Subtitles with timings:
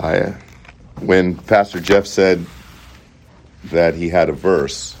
[0.00, 0.34] I,
[1.00, 2.44] when Pastor Jeff said
[3.64, 4.96] that he had a verse,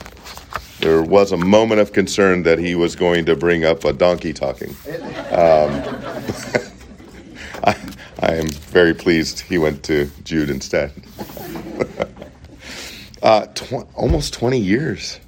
[0.80, 4.32] there was a moment of concern that he was going to bring up a donkey
[4.32, 4.70] talking.
[5.30, 5.70] Um,
[7.62, 7.76] I,
[8.20, 10.92] I, am very pleased he went to Jude instead.
[13.22, 15.18] uh, tw- almost 20 years.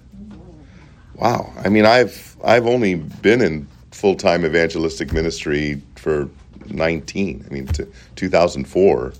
[1.14, 1.52] Wow.
[1.58, 6.28] I mean, I've I've only been in full time evangelistic ministry for
[6.68, 7.46] 19.
[7.48, 7.84] I mean, t-
[8.16, 9.12] 2004,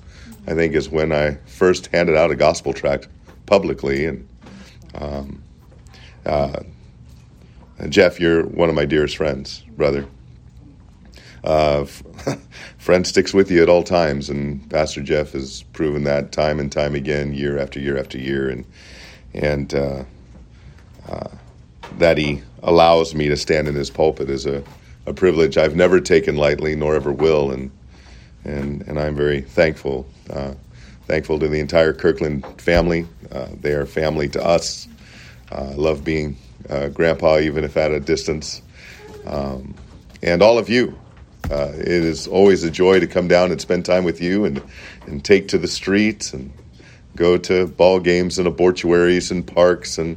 [0.46, 3.08] I think, is when I first handed out a gospel tract
[3.46, 4.06] publicly.
[4.06, 4.28] And
[4.94, 5.42] um,
[6.26, 6.62] uh,
[7.88, 10.06] Jeff, you're one of my dearest friends, brother.
[11.44, 11.84] Uh,
[12.78, 16.70] friend sticks with you at all times, and Pastor Jeff has proven that time and
[16.70, 18.64] time again, year after year after year, and
[19.34, 20.04] and uh,
[21.08, 21.28] uh,
[21.98, 24.62] that he allows me to stand in his pulpit is a,
[25.06, 27.70] a privilege I've never taken lightly, nor ever will, and
[28.44, 30.06] and and I'm very thankful.
[30.30, 30.54] Uh,
[31.06, 33.06] thankful to the entire Kirkland family.
[33.30, 34.88] Uh, they are family to us.
[35.50, 36.36] Uh, I love being
[36.70, 38.62] uh, grandpa, even if at a distance.
[39.26, 39.74] Um,
[40.22, 40.98] and all of you.
[41.50, 44.62] Uh, it is always a joy to come down and spend time with you and,
[45.06, 46.52] and take to the streets and
[47.16, 50.16] go to ball games and abortuaries and parks and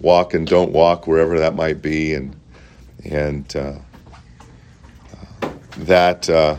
[0.00, 2.34] walk and don't walk wherever that might be and
[3.04, 3.54] and
[5.78, 6.56] that uh,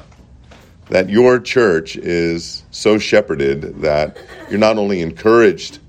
[0.89, 4.17] that your church is so shepherded that
[4.49, 5.79] you're not only encouraged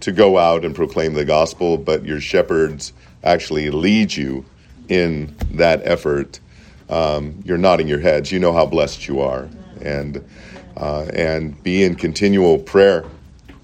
[0.00, 2.92] to go out and proclaim the gospel, but your shepherds
[3.24, 4.44] actually lead you
[4.88, 6.40] in that effort.
[6.88, 8.30] Um, you're nodding your heads.
[8.30, 9.48] You know how blessed you are,
[9.80, 10.24] and
[10.76, 13.04] uh, and be in continual prayer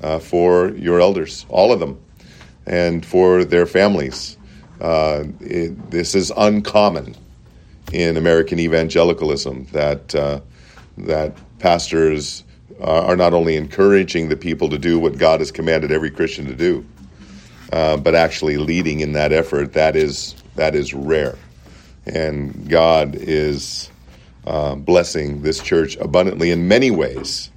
[0.02, 2.00] uh, for your elders, all of them,
[2.66, 4.36] and for their families.
[4.80, 7.14] Uh, it, this is uncommon
[7.92, 10.40] in American evangelicalism that uh,
[10.98, 12.44] that pastors
[12.80, 16.46] uh, are not only encouraging the people to do what God has commanded every Christian
[16.46, 16.84] to do,
[17.72, 19.72] uh, but actually leading in that effort.
[19.72, 21.38] That is that is rare,
[22.06, 23.90] and God is
[24.46, 27.50] uh, blessing this church abundantly in many ways.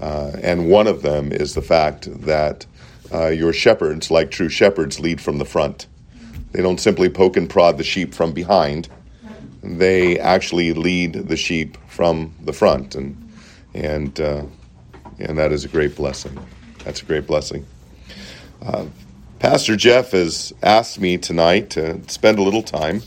[0.00, 2.66] Uh, and one of them is the fact that
[3.12, 5.86] uh, your shepherds, like true shepherds, lead from the front.
[6.52, 8.88] They don't simply poke and prod the sheep from behind
[9.64, 13.16] they actually lead the sheep from the front, and
[13.72, 14.44] and uh,
[15.18, 16.38] and that is a great blessing.
[16.84, 17.66] That's a great blessing.
[18.62, 18.86] Uh,
[19.38, 23.02] Pastor Jeff has asked me tonight to spend a little time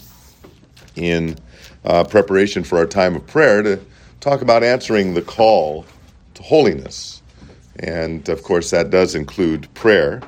[0.96, 1.38] in
[1.86, 3.80] uh, preparation for our time of prayer to
[4.20, 5.86] talk about answering the call
[6.34, 7.22] to holiness,
[7.80, 10.22] and of course that does include prayer.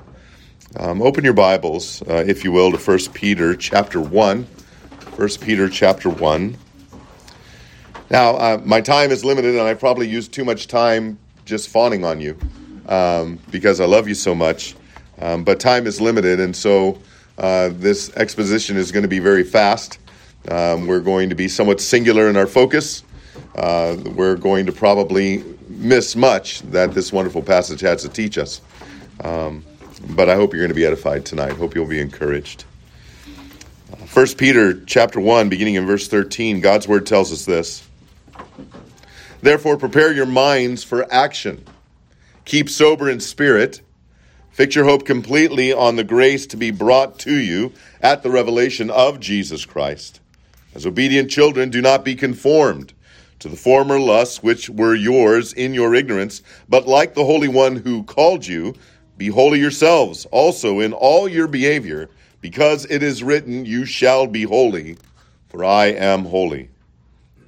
[0.78, 4.47] Um, open your Bibles, uh, if you will, to First Peter chapter one.
[5.19, 6.56] First Peter chapter 1.
[8.09, 12.06] Now, uh, my time is limited, and I probably used too much time just fawning
[12.06, 12.40] on you
[12.88, 14.78] um, because I love you so much.
[15.19, 17.02] Um, but time is limited, and so
[17.38, 20.00] uh, this exposition is going to be very fast.
[20.47, 23.03] Um, we're going to be somewhat singular in our focus.
[23.56, 28.62] Uh, we're going to probably miss much that this wonderful passage has to teach us.
[29.25, 29.66] Um,
[30.12, 31.57] but I hope you're going to be edified tonight.
[31.57, 32.63] Hope you'll be encouraged.
[34.13, 37.87] 1 Peter chapter 1 beginning in verse 13 God's word tells us this.
[39.43, 41.63] Therefore prepare your minds for action.
[42.43, 43.81] Keep sober in spirit.
[44.49, 47.71] Fix your hope completely on the grace to be brought to you
[48.01, 50.19] at the revelation of Jesus Christ.
[50.73, 52.93] As obedient children do not be conformed
[53.37, 57.75] to the former lusts which were yours in your ignorance but like the holy one
[57.75, 58.73] who called you
[59.19, 62.09] be holy yourselves also in all your behavior
[62.41, 64.97] because it is written, You shall be holy,
[65.47, 66.69] for I am holy.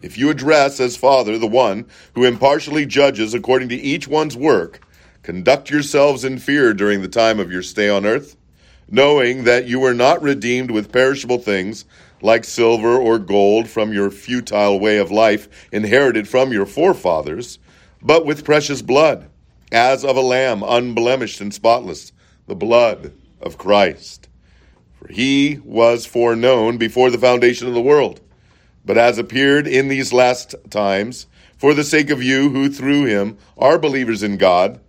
[0.01, 1.85] If you address as Father the one
[2.15, 4.81] who impartially judges according to each one's work,
[5.21, 8.35] conduct yourselves in fear during the time of your stay on earth,
[8.89, 11.85] knowing that you were not redeemed with perishable things
[12.21, 17.59] like silver or gold from your futile way of life inherited from your forefathers,
[18.01, 19.29] but with precious blood,
[19.71, 22.11] as of a lamb unblemished and spotless,
[22.47, 24.27] the blood of Christ.
[25.01, 28.21] For he was foreknown before the foundation of the world,
[28.85, 31.25] but has appeared in these last times
[31.57, 34.79] for the sake of you who through him are believers in God,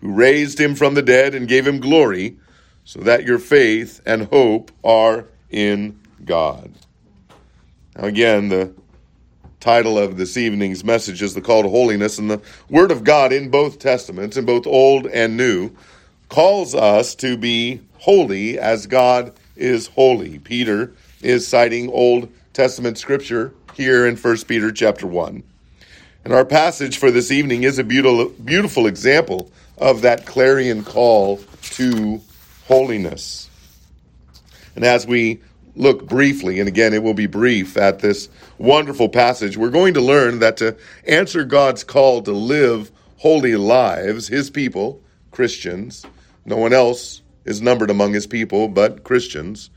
[0.00, 2.36] who raised him from the dead and gave him glory,
[2.84, 6.70] so that your faith and hope are in God.
[7.96, 8.74] Now, again, the
[9.60, 13.32] title of this evening's message is the call to holiness, and the Word of God
[13.32, 15.70] in both Testaments, in both Old and New,
[16.28, 20.38] calls us to be holy as God is holy.
[20.40, 20.92] Peter
[21.22, 25.42] is citing Old Testament scripture here in 1 Peter chapter 1.
[26.24, 31.38] And our passage for this evening is a beautiful, beautiful example of that clarion call
[31.62, 32.20] to
[32.66, 33.48] holiness.
[34.76, 35.40] And as we
[35.74, 38.28] look briefly, and again, it will be brief, at this
[38.58, 40.76] wonderful passage, we're going to learn that to
[41.06, 45.00] answer God's call to live holy lives, his people,
[45.30, 46.04] Christians,
[46.44, 49.70] no one else is numbered among his people but Christians,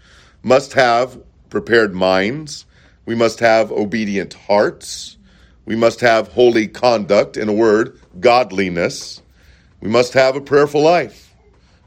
[0.43, 1.19] must have
[1.49, 2.65] prepared minds.
[3.05, 5.17] We must have obedient hearts.
[5.65, 9.21] We must have holy conduct, in a word, godliness.
[9.81, 11.33] We must have a prayerful life.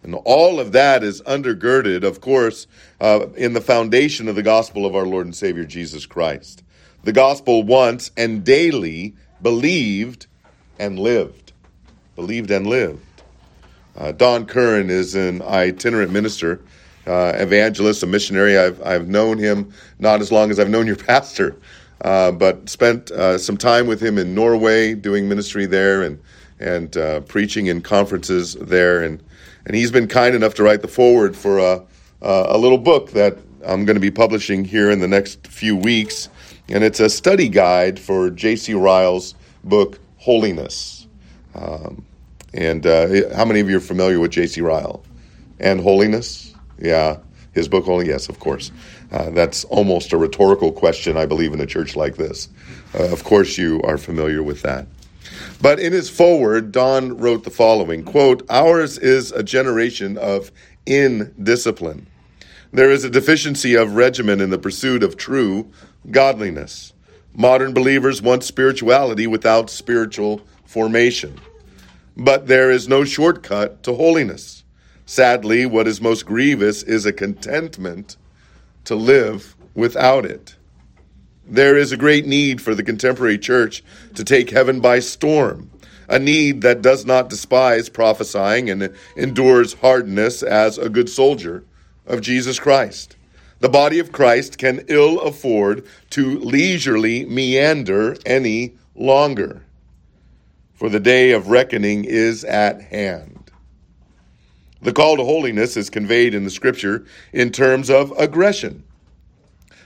[0.03, 2.67] And all of that is undergirded, of course,
[3.01, 6.63] uh, in the foundation of the gospel of our Lord and Savior Jesus Christ.
[7.05, 10.27] The gospel once and daily believed
[10.79, 11.53] and lived.
[12.17, 13.05] Believed and lived.
[13.99, 16.61] Uh, Don Currin is an itinerant minister,
[17.07, 18.57] uh, evangelist, a missionary.
[18.57, 21.57] I've, I've known him not as long as I've known your pastor,
[22.03, 26.21] uh, but spent uh, some time with him in Norway doing ministry there and,
[26.61, 29.03] and uh, preaching in conferences there.
[29.03, 29.23] And
[29.67, 31.85] and he's been kind enough to write the foreword for a,
[32.23, 33.37] a little book that
[33.67, 36.31] I'm going to be publishing here in the next few weeks.
[36.71, 38.73] And it's a study guide for J.C.
[38.73, 39.35] Ryle's
[39.65, 41.07] book, Holiness.
[41.55, 42.03] Um,
[42.55, 44.61] and uh, how many of you are familiar with J.C.
[44.61, 45.05] Ryle
[45.61, 46.55] and Holiness?
[46.79, 47.19] Yeah,
[47.53, 48.71] his book, Holy, yes, of course.
[49.11, 52.49] Uh, that's almost a rhetorical question, I believe, in a church like this.
[52.95, 54.87] Uh, of course, you are familiar with that.
[55.61, 60.53] But in his foreword, Don wrote the following quote, Ours is a generation of
[60.87, 62.07] indiscipline.
[62.73, 65.71] There is a deficiency of regimen in the pursuit of true
[66.11, 66.93] godliness.
[67.35, 71.41] Modern believers want spirituality without spiritual formation.
[72.19, 74.65] But there is no shortcut to holiness.
[75.07, 78.17] Sadly, what is most grievous is a contentment
[78.85, 80.57] to live without it.
[81.47, 83.85] There is a great need for the contemporary church
[84.17, 85.71] to take heaven by storm,
[86.09, 91.63] a need that does not despise prophesying and endures hardness as a good soldier
[92.05, 93.17] of Jesus Christ.
[93.61, 99.63] The body of Christ can ill afford to leisurely meander any longer,
[100.79, 103.51] for the day of reckoning is at hand.
[104.81, 108.85] The call to holiness is conveyed in the scripture in terms of aggression.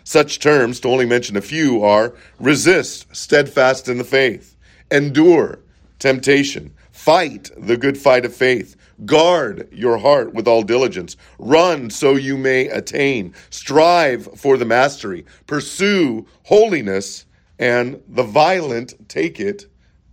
[0.05, 4.55] Such terms, to only mention a few, are resist, steadfast in the faith,
[4.91, 5.61] endure
[5.99, 12.17] temptation, fight the good fight of faith, guard your heart with all diligence, run so
[12.17, 17.25] you may attain, strive for the mastery, pursue holiness,
[17.59, 19.72] and the violent take it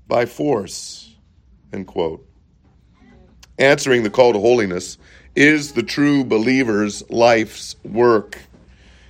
[0.09, 1.15] by force.
[1.71, 2.27] End quote.
[3.57, 4.97] Answering the call to holiness
[5.35, 8.39] is the true believer's life's work.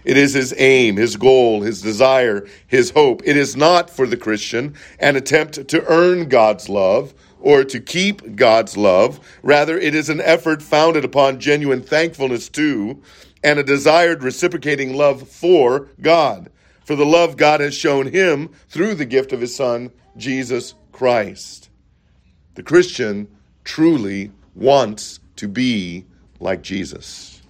[0.04, 3.22] It is his aim, his goal, his desire, his hope.
[3.26, 8.36] It is not for the Christian an attempt to earn God's love or to keep
[8.36, 9.20] God's love.
[9.42, 13.02] Rather, it is an effort founded upon genuine thankfulness to
[13.44, 16.50] and a desired reciprocating love for God,
[16.84, 21.70] for the love God has shown him through the gift of his Son, Jesus Christ.
[22.56, 23.30] The Christian
[23.64, 26.04] truly wants to be
[26.42, 27.42] like Jesus.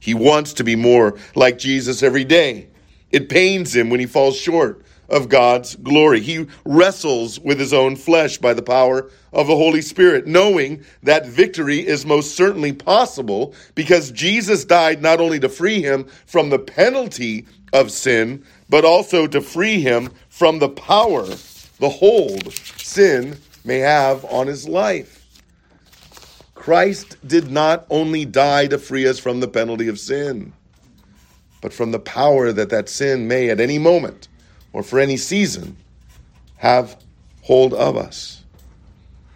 [0.00, 2.68] He wants to be more like Jesus every day.
[3.10, 6.20] It pains him when he falls short of God's glory.
[6.20, 11.26] He wrestles with his own flesh by the power of the Holy Spirit, knowing that
[11.26, 16.58] victory is most certainly possible because Jesus died not only to free him from the
[16.58, 21.24] penalty of sin, but also to free him from the power,
[21.84, 25.22] the hold sin may have on his life.
[26.54, 30.54] Christ did not only die to free us from the penalty of sin,
[31.60, 34.28] but from the power that that sin may at any moment
[34.72, 35.76] or for any season
[36.56, 36.96] have
[37.42, 38.42] hold of us.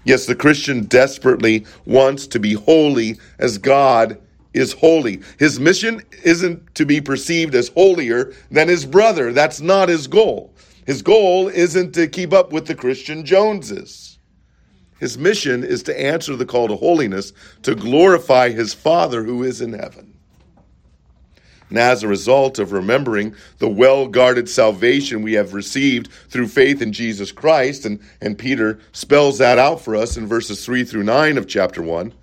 [0.04, 4.18] Yes, the Christian desperately wants to be holy as God
[4.54, 5.20] is holy.
[5.38, 9.34] His mission isn't to be perceived as holier than his brother.
[9.34, 10.50] That's not his goal.
[10.88, 14.18] His goal isn't to keep up with the Christian Joneses.
[14.98, 19.60] His mission is to answer the call to holiness, to glorify his Father who is
[19.60, 20.14] in heaven.
[21.68, 26.80] And as a result of remembering the well guarded salvation we have received through faith
[26.80, 31.04] in Jesus Christ, and, and Peter spells that out for us in verses 3 through
[31.04, 32.14] 9 of chapter 1,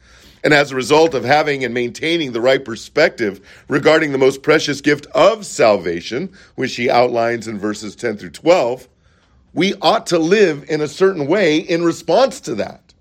[0.46, 4.80] and as a result of having and maintaining the right perspective regarding the most precious
[4.80, 8.88] gift of salvation, which he outlines in verses 10 through 12,
[9.56, 12.94] we ought to live in a certain way in response to that.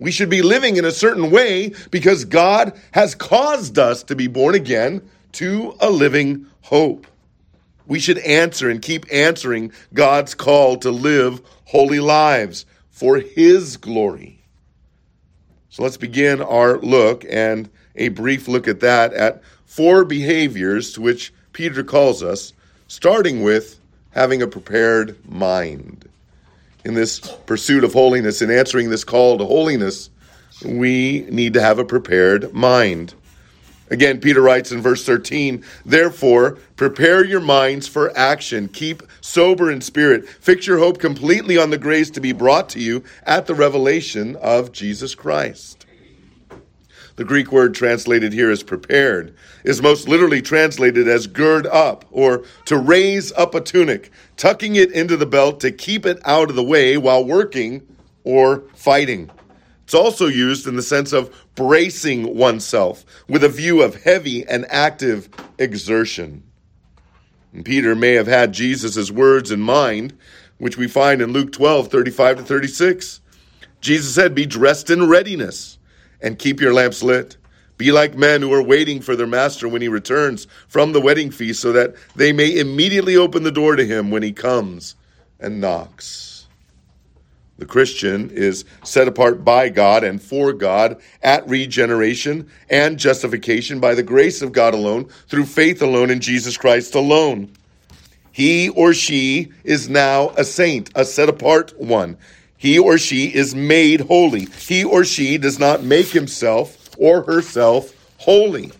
[0.00, 4.26] We should be living in a certain way because God has caused us to be
[4.26, 7.06] born again to a living hope.
[7.86, 14.41] we should answer and keep answering God's call to live holy lives for His glory.
[15.72, 21.00] So let's begin our look and a brief look at that at four behaviors to
[21.00, 22.52] which Peter calls us,
[22.88, 26.06] starting with having a prepared mind.
[26.84, 30.10] In this pursuit of holiness, in answering this call to holiness,
[30.62, 33.14] we need to have a prepared mind.
[33.92, 38.68] Again, Peter writes in verse 13, Therefore, prepare your minds for action.
[38.68, 40.26] Keep sober in spirit.
[40.26, 44.34] Fix your hope completely on the grace to be brought to you at the revelation
[44.36, 45.84] of Jesus Christ.
[47.16, 52.44] The Greek word translated here as prepared is most literally translated as gird up or
[52.64, 56.56] to raise up a tunic, tucking it into the belt to keep it out of
[56.56, 57.86] the way while working
[58.24, 59.30] or fighting.
[59.92, 64.64] It's also used in the sense of bracing oneself with a view of heavy and
[64.70, 66.44] active exertion.
[67.52, 70.16] And Peter may have had Jesus' words in mind,
[70.56, 73.20] which we find in Luke 12 35 to 36.
[73.82, 75.76] Jesus said, Be dressed in readiness
[76.22, 77.36] and keep your lamps lit.
[77.76, 81.30] Be like men who are waiting for their master when he returns from the wedding
[81.30, 84.96] feast, so that they may immediately open the door to him when he comes
[85.38, 86.31] and knocks.
[87.62, 93.94] The Christian is set apart by God and for God at regeneration and justification by
[93.94, 97.52] the grace of God alone, through faith alone in Jesus Christ alone.
[98.32, 102.16] He or she is now a saint, a set apart one.
[102.56, 104.46] He or she is made holy.
[104.46, 108.72] He or she does not make himself or herself holy.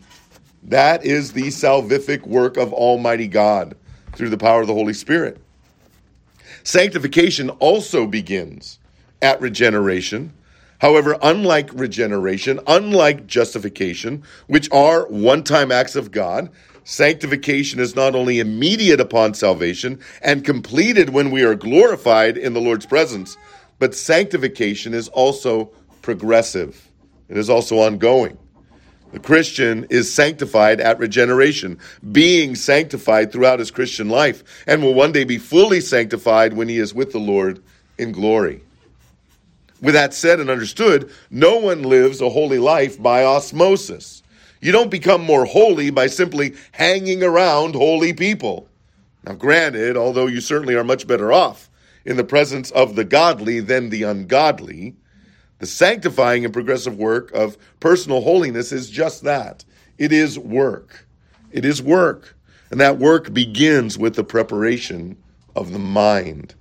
[0.65, 3.77] That is the salvific work of Almighty God
[4.15, 5.39] through the power of the Holy Spirit.
[6.65, 8.79] Sanctification also begins
[9.21, 10.33] at regeneration.
[10.79, 16.51] However, unlike regeneration, unlike justification, which are one time acts of God,
[16.85, 22.61] sanctification is not only immediate upon salvation and completed when we are glorified in the
[22.61, 23.37] Lord's presence,
[23.79, 25.71] but sanctification is also
[26.03, 26.89] progressive.
[27.29, 28.37] It is also ongoing.
[29.13, 31.79] The Christian is sanctified at regeneration,
[32.13, 36.79] being sanctified throughout his Christian life, and will one day be fully sanctified when he
[36.79, 37.63] is with the Lord
[37.99, 38.63] in glory.
[39.83, 44.23] With that said and understood, no one lives a holy life by osmosis.
[44.63, 48.69] You don't become more holy by simply hanging around holy people.
[49.27, 51.69] Now, granted, although you certainly are much better off
[52.05, 54.95] in the presence of the godly than the ungodly,
[55.63, 59.65] the sanctifying and progressive work of personal holiness is just that.
[59.97, 61.07] It is work.
[61.53, 62.37] It is work.
[62.73, 65.17] And that work begins with the preparation
[65.55, 66.57] of the mind.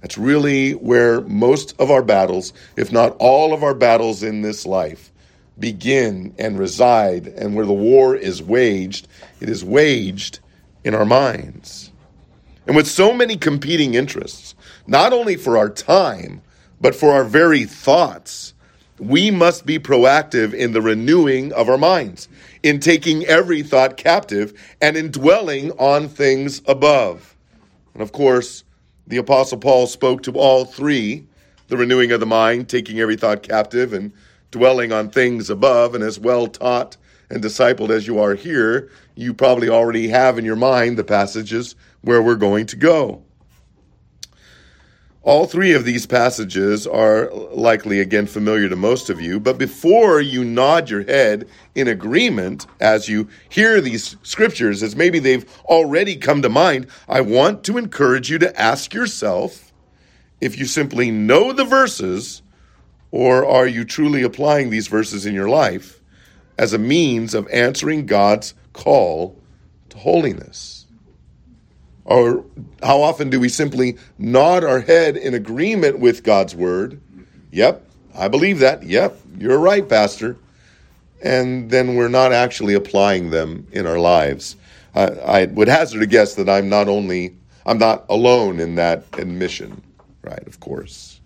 [0.00, 4.66] That's really where most of our battles, if not all of our battles in this
[4.66, 5.12] life,
[5.60, 9.06] begin and reside, and where the war is waged,
[9.38, 10.40] it is waged
[10.82, 11.92] in our minds.
[12.66, 14.56] And with so many competing interests,
[14.88, 16.42] not only for our time,
[16.80, 18.54] but for our very thoughts.
[18.98, 22.28] We must be proactive in the renewing of our minds,
[22.62, 27.34] in taking every thought captive, and in dwelling on things above.
[27.94, 28.64] And of course,
[29.06, 31.24] the Apostle Paul spoke to all three
[31.68, 34.12] the renewing of the mind, taking every thought captive, and
[34.50, 36.96] dwelling on things above, and as well taught
[37.30, 41.76] and discipled as you are here, you probably already have in your mind the passages
[42.02, 43.22] where we're going to go.
[45.22, 50.18] All three of these passages are likely, again, familiar to most of you, but before
[50.18, 56.16] you nod your head in agreement as you hear these scriptures, as maybe they've already
[56.16, 59.74] come to mind, I want to encourage you to ask yourself
[60.40, 62.40] if you simply know the verses,
[63.10, 66.00] or are you truly applying these verses in your life
[66.56, 69.38] as a means of answering God's call
[69.90, 70.79] to holiness?
[72.10, 72.44] Or
[72.82, 77.00] how often do we simply nod our head in agreement with God's word?
[77.52, 77.86] Yep,
[78.16, 78.82] I believe that.
[78.82, 80.36] Yep, you're right, Pastor.
[81.22, 84.56] And then we're not actually applying them in our lives.
[84.94, 89.80] I would hazard a guess that I'm not only, I'm not alone in that admission,
[90.22, 90.44] right?
[90.48, 91.19] Of course.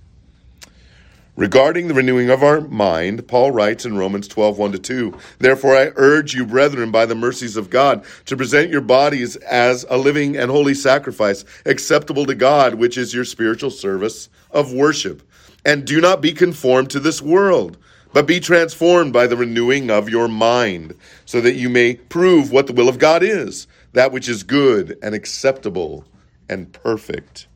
[1.37, 5.77] Regarding the renewing of our mind, Paul writes in Romans 12, 1 to 2, Therefore
[5.77, 9.97] I urge you, brethren, by the mercies of God, to present your bodies as a
[9.97, 15.29] living and holy sacrifice, acceptable to God, which is your spiritual service of worship.
[15.65, 17.79] And do not be conformed to this world,
[18.13, 22.69] but be transformed by the renewing of your mind, so that you may prove what
[22.69, 26.05] the will of God is, that which is good and acceptable
[26.49, 27.49] and perfect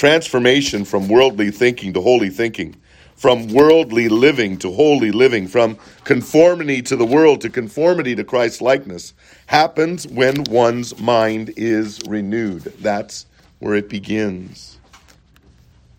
[0.00, 2.74] transformation from worldly thinking to holy thinking,
[3.16, 8.62] from worldly living to holy living, from conformity to the world to conformity to Christ's
[8.62, 9.12] likeness,
[9.44, 12.62] happens when one's mind is renewed.
[12.80, 13.26] That's
[13.58, 14.78] where it begins.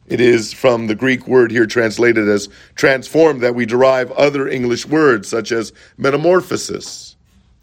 [0.07, 4.87] It is from the Greek word here translated as transformed that we derive other English
[4.87, 7.10] words such as metamorphosis.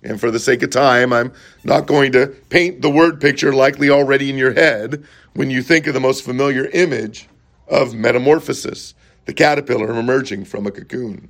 [0.02, 1.32] And for the sake of time, I'm
[1.64, 5.86] not going to paint the word picture likely already in your head when you think
[5.86, 7.28] of the most familiar image
[7.66, 8.94] of metamorphosis
[9.28, 11.28] the caterpillar emerging from a cocoon,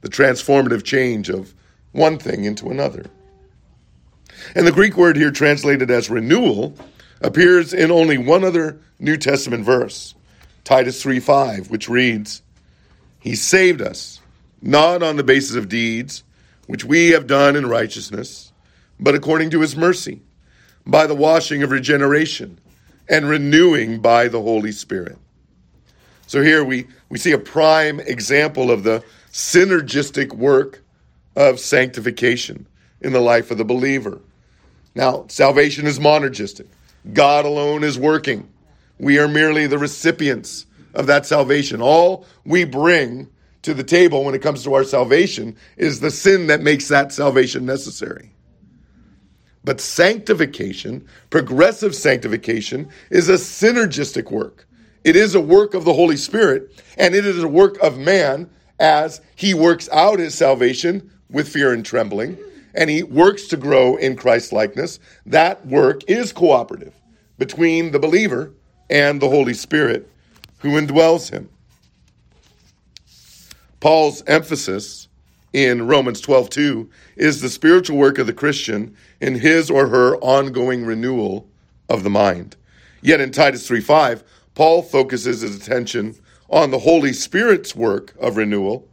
[0.00, 1.52] the transformative change of
[1.90, 3.04] one thing into another.
[4.54, 6.76] And the Greek word here translated as renewal
[7.20, 10.14] appears in only one other New Testament verse,
[10.62, 12.42] Titus 3:5, which reads,
[13.18, 14.20] He saved us,
[14.62, 16.22] not on the basis of deeds
[16.70, 18.52] which we have done in righteousness,
[19.00, 20.20] but according to his mercy,
[20.86, 22.60] by the washing of regeneration
[23.08, 25.18] and renewing by the Holy Spirit.
[26.28, 30.80] So here we, we see a prime example of the synergistic work
[31.34, 32.68] of sanctification
[33.00, 34.20] in the life of the believer.
[34.94, 36.68] Now, salvation is monergistic.
[37.12, 38.48] God alone is working.
[38.96, 41.82] We are merely the recipients of that salvation.
[41.82, 43.28] All we bring
[43.62, 47.12] to the table when it comes to our salvation is the sin that makes that
[47.12, 48.32] salvation necessary.
[49.62, 54.66] But sanctification, progressive sanctification, is a synergistic work.
[55.04, 58.48] It is a work of the Holy Spirit, and it is a work of man
[58.78, 62.38] as he works out his salvation with fear and trembling,
[62.74, 64.98] and he works to grow in Christ likeness.
[65.26, 66.94] That work is cooperative
[67.38, 68.52] between the believer
[68.88, 70.10] and the Holy Spirit
[70.58, 71.48] who indwells him.
[73.80, 75.08] Paul's emphasis
[75.52, 80.84] in Romans 12:2 is the spiritual work of the Christian in his or her ongoing
[80.84, 81.48] renewal
[81.88, 82.56] of the mind.
[83.02, 84.22] Yet in Titus 3:5,
[84.54, 86.14] Paul focuses his attention
[86.50, 88.86] on the Holy Spirit's work of renewal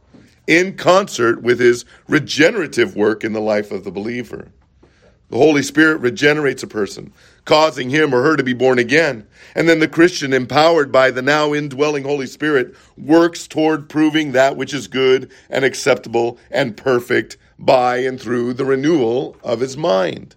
[0.46, 4.48] in concert with his regenerative work in the life of the believer.
[5.30, 7.12] The Holy Spirit regenerates a person,
[7.44, 9.26] causing him or her to be born again.
[9.54, 14.56] And then the Christian, empowered by the now indwelling Holy Spirit, works toward proving that
[14.56, 20.34] which is good and acceptable and perfect by and through the renewal of his mind.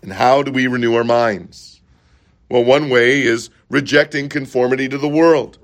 [0.00, 1.80] And how do we renew our minds?
[2.48, 5.58] Well, one way is rejecting conformity to the world.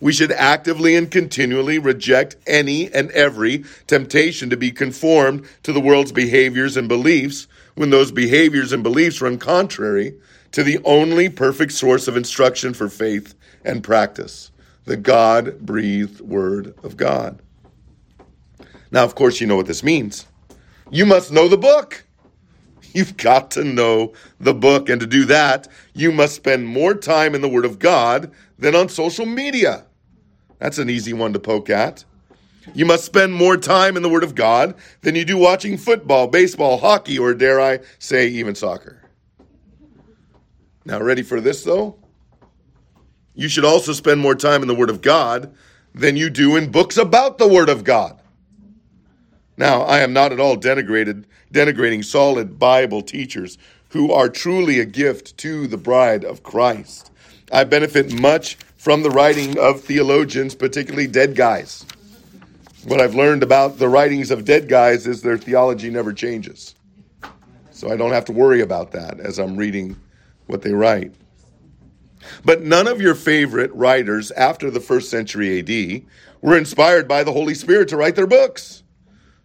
[0.00, 5.80] We should actively and continually reject any and every temptation to be conformed to the
[5.80, 10.14] world's behaviors and beliefs when those behaviors and beliefs run contrary
[10.52, 13.34] to the only perfect source of instruction for faith
[13.64, 14.50] and practice
[14.88, 17.40] the God breathed Word of God.
[18.90, 20.26] Now, of course, you know what this means.
[20.90, 22.06] You must know the book.
[22.94, 24.88] You've got to know the book.
[24.88, 28.74] And to do that, you must spend more time in the Word of God than
[28.74, 29.84] on social media.
[30.58, 32.04] That's an easy one to poke at.
[32.74, 36.26] You must spend more time in the Word of God than you do watching football,
[36.26, 39.02] baseball, hockey, or dare I say, even soccer.
[40.84, 41.96] Now, ready for this though?
[43.34, 45.54] You should also spend more time in the Word of God
[45.94, 48.20] than you do in books about the Word of God.
[49.56, 53.58] Now, I am not at all denigrated, denigrating solid Bible teachers
[53.90, 57.10] who are truly a gift to the bride of Christ.
[57.50, 61.84] I benefit much from the writing of theologians, particularly dead guys.
[62.86, 66.74] What I've learned about the writings of dead guys is their theology never changes.
[67.70, 69.94] So I don't have to worry about that as I'm reading
[70.46, 71.12] what they write.
[72.46, 76.06] But none of your favorite writers after the first century AD
[76.40, 78.84] were inspired by the Holy Spirit to write their books.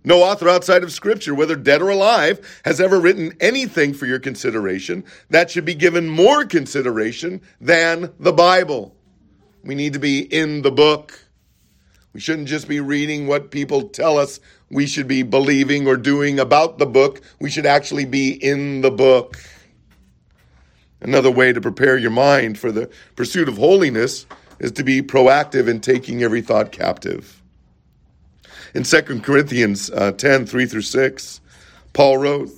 [0.06, 4.20] No author outside of Scripture, whether dead or alive, has ever written anything for your
[4.20, 8.93] consideration that should be given more consideration than the Bible.
[9.64, 11.20] We need to be in the book.
[12.12, 16.40] We shouldn't just be reading what people tell us we should be believing or doing
[16.40, 17.22] about the book.
[17.40, 19.38] We should actually be in the book.
[21.00, 24.26] Another way to prepare your mind for the pursuit of holiness
[24.60, 27.42] is to be proactive in taking every thought captive.
[28.74, 31.42] In 2 Corinthians uh, 10 3 through 6,
[31.94, 32.50] Paul wrote,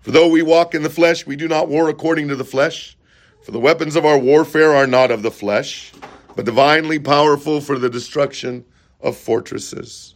[0.00, 2.96] For though we walk in the flesh, we do not war according to the flesh.
[3.42, 5.92] For the weapons of our warfare are not of the flesh,
[6.38, 8.64] but divinely powerful for the destruction
[9.00, 10.14] of fortresses.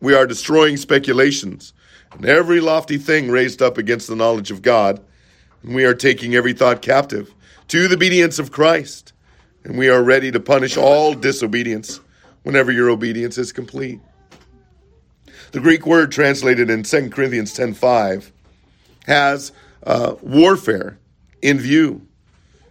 [0.00, 1.74] We are destroying speculations
[2.14, 5.04] and every lofty thing raised up against the knowledge of God.
[5.62, 7.34] And we are taking every thought captive
[7.68, 9.12] to the obedience of Christ.
[9.62, 12.00] And we are ready to punish all disobedience
[12.44, 14.00] whenever your obedience is complete.
[15.50, 18.30] The Greek word translated in 2 Corinthians 10.5
[19.04, 20.98] has uh, warfare
[21.42, 22.06] in view.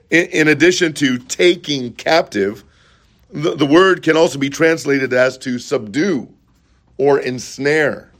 [0.09, 2.65] In, in, addition to taking captive,
[3.31, 6.33] The, the word can also be translated as to subdue
[6.97, 8.11] or ensnare.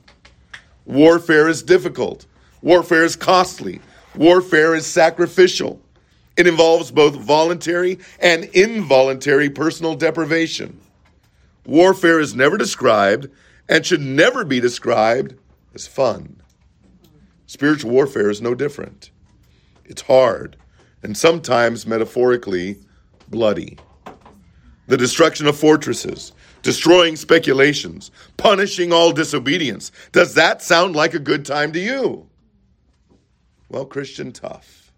[0.86, 2.26] Warfare is difficult.
[2.62, 3.82] Warfare is costly.
[4.16, 5.82] Warfare is sacrificial.
[6.38, 10.80] It involves both voluntary and involuntary personal deprivation.
[11.66, 13.28] Warfare is never described
[13.68, 15.36] and should never be described
[15.76, 16.42] as fun.
[17.46, 19.12] Spiritual warfare is no different.
[19.86, 20.56] It's hard
[21.04, 22.78] and sometimes metaphorically
[23.28, 23.78] bloody.
[24.92, 29.90] The destruction of fortresses, destroying speculations, punishing all disobedience.
[30.12, 32.28] Does that sound like a good time to you?
[33.70, 34.92] Well, Christian, tough.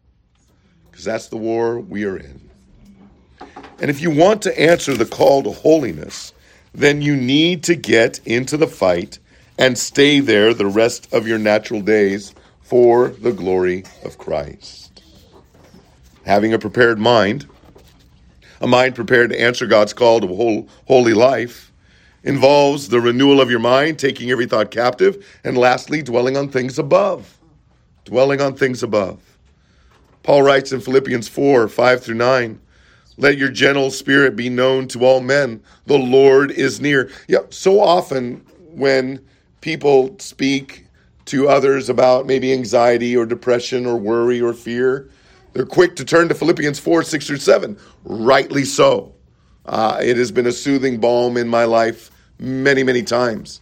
[0.89, 2.49] Because that's the war we are in.
[3.79, 6.33] And if you want to answer the call to holiness,
[6.73, 9.19] then you need to get into the fight
[9.59, 15.03] and stay there the rest of your natural days for the glory of Christ.
[16.25, 17.47] Having a prepared mind,
[18.63, 21.73] a mind prepared to answer God's call to a whole, holy life,
[22.23, 26.79] involves the renewal of your mind, taking every thought captive, and lastly, dwelling on things
[26.79, 27.37] above.
[28.05, 29.19] Dwelling on things above.
[30.23, 32.61] Paul writes in Philippians 4 5 through 9,
[33.17, 35.61] let your gentle spirit be known to all men.
[35.85, 37.11] The Lord is near.
[37.27, 39.23] Yeah, so often when
[39.59, 40.87] people speak
[41.25, 45.09] to others about maybe anxiety or depression or worry or fear,
[45.53, 47.77] they're quick to turn to Philippians 4 6 through 7.
[48.03, 49.13] Rightly so.
[49.65, 53.61] Uh, it has been a soothing balm in my life many, many times.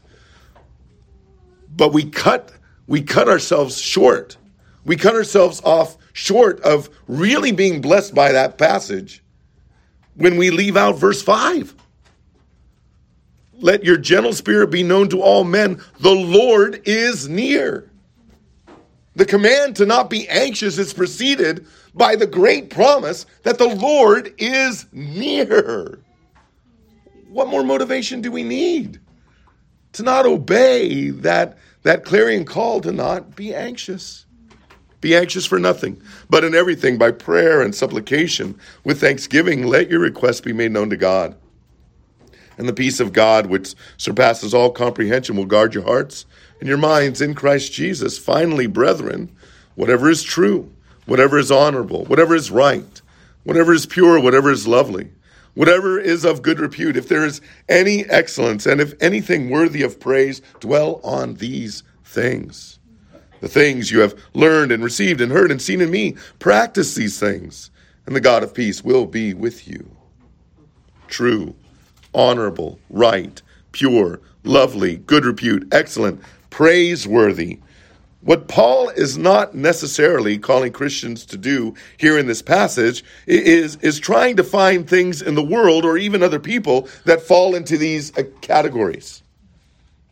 [1.75, 2.51] But we cut,
[2.88, 4.38] we cut ourselves short.
[4.84, 9.21] We cut ourselves off short of really being blessed by that passage
[10.15, 11.75] when we leave out verse 5.
[13.54, 15.82] Let your gentle spirit be known to all men.
[15.99, 17.91] The Lord is near.
[19.15, 24.34] The command to not be anxious is preceded by the great promise that the Lord
[24.38, 25.99] is near.
[27.30, 28.99] What more motivation do we need
[29.93, 34.25] to not obey that, that clarion call to not be anxious?
[35.01, 35.99] Be anxious for nothing,
[36.30, 40.91] but in everything by prayer and supplication with thanksgiving, let your requests be made known
[40.91, 41.36] to God.
[42.58, 46.25] And the peace of God, which surpasses all comprehension, will guard your hearts
[46.60, 48.19] and your minds in Christ Jesus.
[48.19, 49.36] Finally, brethren,
[49.73, 50.71] whatever is true,
[51.06, 53.02] whatever is honorable, whatever is right,
[53.44, 55.12] whatever is pure, whatever is lovely,
[55.54, 60.00] whatever is of good repute, if there is any excellence and if anything worthy of
[60.00, 62.80] praise, dwell on these things
[63.42, 66.16] the things you have learned and received and heard and seen in me.
[66.40, 67.70] Practice these things,
[68.06, 69.90] and the God of peace will be with you.
[71.08, 71.56] True,
[72.14, 73.42] honorable, right,
[73.74, 77.60] pure, lovely, good repute, excellent, praiseworthy.
[78.23, 83.99] What Paul is not necessarily calling Christians to do here in this passage is, is
[83.99, 88.15] trying to find things in the world or even other people that fall into these
[88.15, 89.23] uh, categories.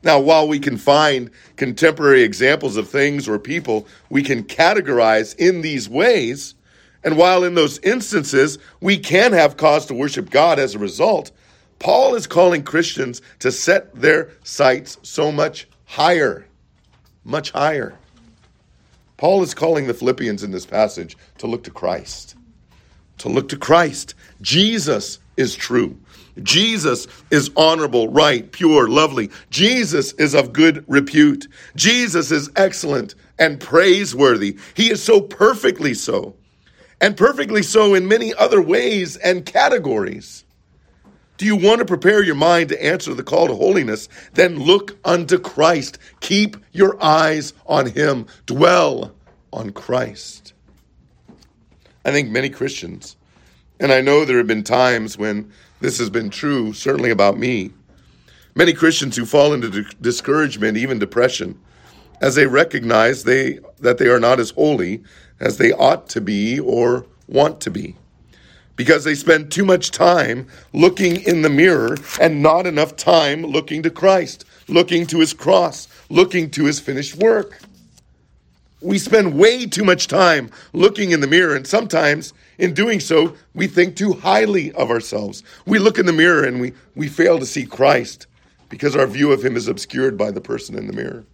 [0.01, 5.61] Now, while we can find contemporary examples of things or people we can categorize in
[5.61, 6.55] these ways,
[7.03, 11.29] and while in those instances we can have cause to worship God as a result,
[11.77, 16.47] Paul is calling Christians to set their sights so much higher,
[17.23, 17.98] much higher.
[19.19, 22.37] Paul is calling the Philippians in this passage to look to Christ.
[23.17, 24.15] To look to Christ.
[24.41, 25.99] Jesus is true.
[26.41, 29.29] Jesus is honorable, right, pure, lovely.
[29.49, 31.49] Jesus is of good repute.
[31.75, 34.57] Jesus is excellent and praiseworthy.
[34.73, 36.37] He is so perfectly so,
[37.01, 40.45] and perfectly so in many other ways and categories.
[41.39, 44.09] Do you want to prepare your mind to answer the call to holiness?
[44.33, 45.97] Then look unto Christ.
[46.19, 48.25] Keep your eyes on Him.
[48.45, 49.15] Dwell
[49.53, 50.51] on Christ.
[52.03, 53.15] I think many Christians,
[53.79, 55.49] and I know there have been times when
[55.79, 57.71] this has been true, certainly about me.
[58.53, 61.57] Many Christians who fall into discouragement, even depression,
[62.19, 65.03] as they recognize they, that they are not as holy
[65.39, 67.95] as they ought to be or want to be.
[68.79, 73.83] Because they spend too much time looking in the mirror and not enough time looking
[73.83, 77.59] to Christ, looking to his cross, looking to his finished work.
[78.79, 83.35] We spend way too much time looking in the mirror, and sometimes in doing so,
[83.53, 85.43] we think too highly of ourselves.
[85.65, 88.27] We look in the mirror and we, we fail to see Christ
[88.69, 91.25] because our view of him is obscured by the person in the mirror.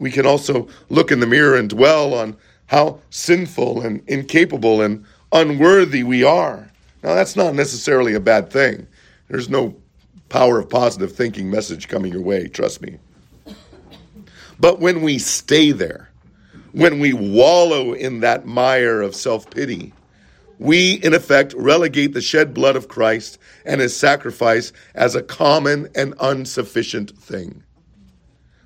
[0.00, 5.04] We can also look in the mirror and dwell on how sinful and incapable and
[5.32, 6.70] unworthy we are.
[7.02, 8.86] Now, that's not necessarily a bad thing.
[9.28, 9.74] There's no
[10.28, 12.98] power of positive thinking message coming your way, trust me.
[14.58, 16.10] But when we stay there,
[16.72, 19.92] when we wallow in that mire of self pity,
[20.58, 25.88] we in effect relegate the shed blood of Christ and his sacrifice as a common
[25.94, 27.62] and insufficient thing.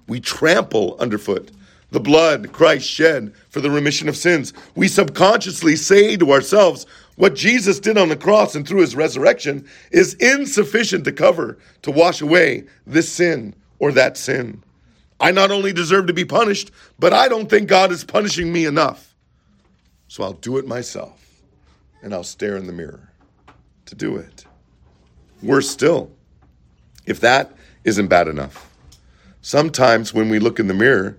[0.09, 1.53] We trample underfoot
[1.91, 4.53] the blood Christ shed for the remission of sins.
[4.75, 9.67] We subconsciously say to ourselves, what Jesus did on the cross and through his resurrection
[9.93, 14.63] is insufficient to cover, to wash away this sin or that sin.
[15.21, 18.67] I not only deserve to be punished, but I don't think God is punishing me
[18.67, 19.15] enough.
[20.09, 21.25] So I'll do it myself
[22.03, 23.09] and I'll stare in the mirror
[23.87, 24.45] to do it.
[25.43, 26.11] Worse still,
[27.07, 27.53] if that
[27.85, 28.71] isn't bad enough,
[29.41, 31.17] sometimes when we look in the mirror,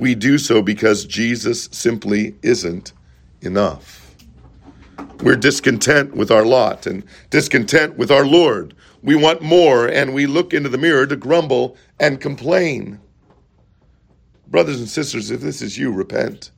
[0.00, 2.94] we do so because Jesus simply isn't
[3.42, 4.16] enough.
[5.22, 8.74] We're discontent with our lot and discontent with our Lord.
[9.02, 12.98] We want more, and we look into the mirror to grumble and complain.
[14.46, 16.50] Brothers and sisters, if this is you, repent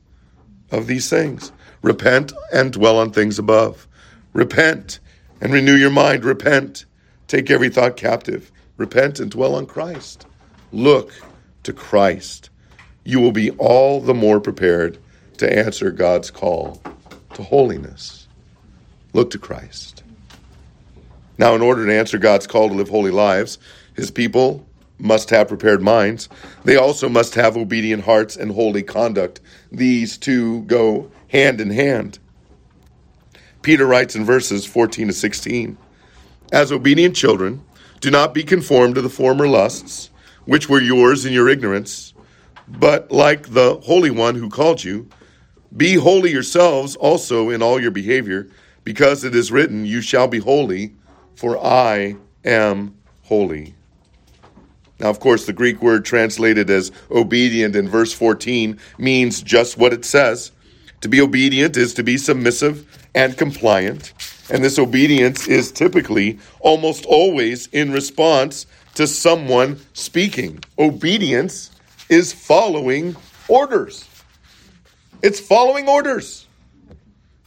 [0.71, 1.51] of these things.
[1.81, 3.89] Repent and dwell on things above.
[4.31, 5.01] Repent
[5.41, 6.23] and renew your mind.
[6.23, 6.85] Repent.
[7.27, 8.53] Take every thought captive.
[8.77, 10.27] Repent and dwell on Christ.
[10.71, 11.11] Look
[11.63, 12.49] to Christ
[13.03, 14.97] you will be all the more prepared
[15.37, 16.81] to answer God's call
[17.33, 18.27] to holiness.
[19.13, 20.03] Look to Christ.
[21.37, 23.57] Now, in order to answer God's call to live holy lives,
[23.95, 24.65] his people
[24.99, 26.29] must have prepared minds.
[26.63, 29.41] They also must have obedient hearts and holy conduct.
[29.71, 32.19] These two go hand in hand.
[33.61, 35.77] Peter writes in verses 14 to 16
[36.51, 37.63] As obedient children,
[37.99, 40.09] do not be conformed to the former lusts,
[40.45, 42.13] which were yours in your ignorance
[42.67, 45.09] but like the Holy One who called you,
[45.75, 48.49] be holy yourselves also in all your behavior,
[48.83, 50.95] because it is written, You shall be holy,
[51.35, 53.75] for I am holy.
[54.99, 59.93] Now, of course, the Greek word translated as obedient in verse 14 means just what
[59.93, 60.51] it says.
[61.01, 64.13] To be obedient is to be submissive and compliant.
[64.49, 70.63] And this obedience is typically, almost always, in response to someone speaking.
[70.77, 71.71] Obedience
[72.09, 73.15] is following
[73.47, 74.07] orders.
[75.21, 76.47] It's following orders.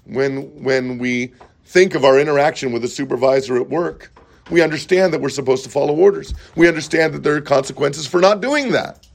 [0.05, 1.33] When, when we
[1.65, 4.13] think of our interaction with a supervisor at work,
[4.51, 6.33] we understand that we're supposed to follow orders.
[6.55, 9.07] We understand that there are consequences for not doing that.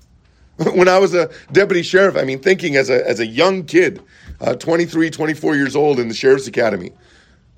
[0.75, 4.03] When I was a deputy sheriff, I mean, thinking as a, as a young kid,
[4.41, 6.91] uh, 23, 24 years old in the sheriff's academy,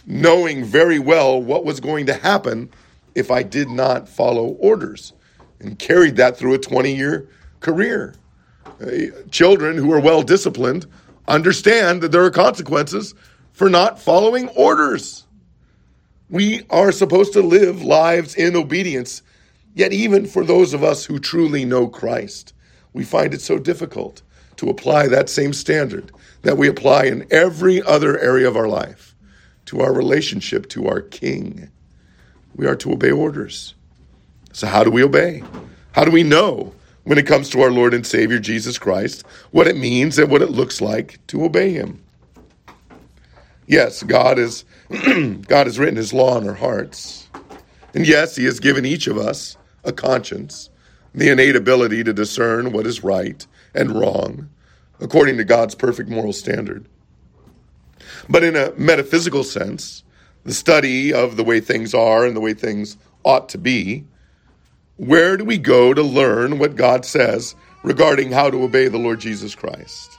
[0.05, 2.69] knowing very well what was going to happen
[3.15, 5.11] if I did not follow orders,
[5.59, 7.27] and carried that through a 20 year
[7.63, 8.13] career.
[8.79, 10.85] Uh, children who are well disciplined
[11.27, 13.15] understand that there are consequences
[13.53, 15.25] for not following orders.
[16.29, 19.21] We are supposed to live lives in obedience,
[19.75, 22.53] yet, even for those of us who truly know Christ,
[22.93, 24.21] we find it so difficult
[24.57, 26.11] to apply that same standard
[26.43, 29.15] that we apply in every other area of our life
[29.65, 31.69] to our relationship to our King.
[32.55, 33.75] We are to obey orders.
[34.51, 35.43] So, how do we obey?
[35.93, 36.73] How do we know
[37.03, 40.41] when it comes to our Lord and Savior Jesus Christ, what it means and what
[40.41, 42.01] it looks like to obey Him.
[43.67, 47.29] Yes, God is God has written His law on our hearts,
[47.93, 50.69] and yes, He has given each of us a conscience,
[51.13, 54.49] the innate ability to discern what is right and wrong,
[54.99, 56.85] according to God's perfect moral standard.
[58.29, 60.03] But in a metaphysical sense,
[60.43, 64.05] the study of the way things are and the way things ought to be
[64.97, 69.19] where do we go to learn what God says regarding how to obey the Lord
[69.19, 70.17] Jesus Christ?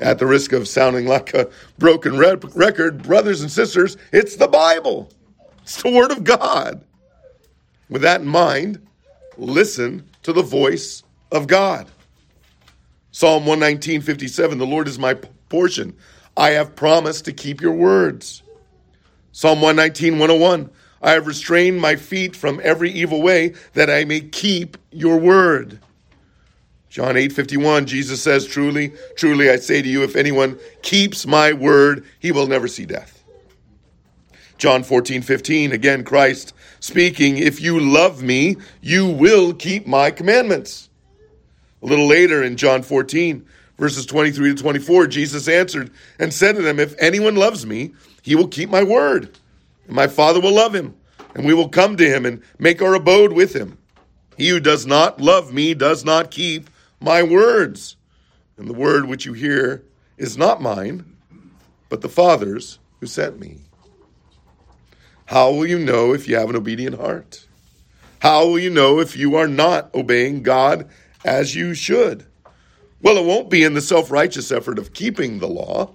[0.00, 5.10] At the risk of sounding like a broken record, brothers and sisters, it's the Bible.
[5.62, 6.84] It's the Word of God.
[7.88, 8.86] With that in mind,
[9.36, 11.88] listen to the voice of God.
[13.10, 15.14] Psalm 119, 57, the Lord is my
[15.48, 15.96] portion.
[16.36, 18.42] I have promised to keep your words.
[19.32, 24.20] Psalm 119, 101, I have restrained my feet from every evil way that I may
[24.20, 25.80] keep your word.
[26.88, 31.52] John 8 51, Jesus says, Truly, truly, I say to you, if anyone keeps my
[31.52, 33.22] word, he will never see death.
[34.56, 40.88] John 14 15, again, Christ speaking, If you love me, you will keep my commandments.
[41.82, 43.46] A little later in John 14,
[43.78, 48.34] verses 23 to 24, Jesus answered and said to them, If anyone loves me, he
[48.34, 49.38] will keep my word
[49.88, 50.94] and my Father will love him,
[51.34, 53.78] and we will come to him and make our abode with him.
[54.36, 56.70] He who does not love me does not keep
[57.00, 57.96] my words.
[58.56, 59.84] And the word which you hear
[60.16, 61.16] is not mine,
[61.88, 63.58] but the Father's who sent me.
[65.26, 67.46] How will you know if you have an obedient heart?
[68.20, 70.88] How will you know if you are not obeying God
[71.24, 72.26] as you should?
[73.00, 75.94] Well, it won't be in the self righteous effort of keeping the law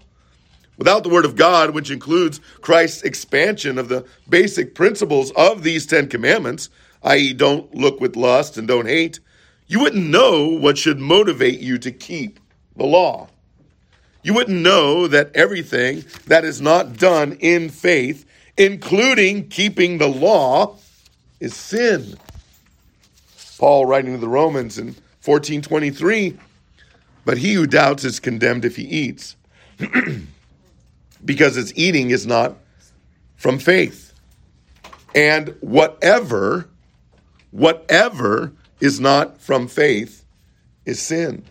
[0.78, 5.86] Without the Word of God, which includes Christ's expansion of the basic principles of these
[5.86, 6.70] Ten Commandments,
[7.04, 9.20] i.e., don't look with lust and don't hate,
[9.68, 12.40] you wouldn't know what should motivate you to keep
[12.76, 13.28] the law.
[14.24, 18.26] You wouldn't know that everything that is not done in faith,
[18.58, 20.78] including keeping the law,
[21.40, 22.18] is sin.
[23.60, 24.88] Paul writing to the Romans in
[25.26, 26.38] 1423,
[27.26, 29.36] but he who doubts is condemned if he eats.
[31.26, 32.58] because its eating is not
[33.36, 34.14] from faith.
[35.16, 36.70] And whatever,
[37.52, 40.26] whatever is not from faith
[40.86, 41.44] is sin.